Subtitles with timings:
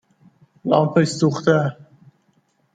[0.67, 1.57] لامپش سوخته